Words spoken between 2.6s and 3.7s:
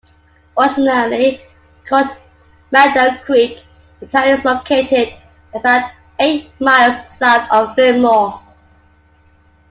Meadow Creek,